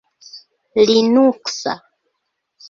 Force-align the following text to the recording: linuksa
linuksa 0.87 1.73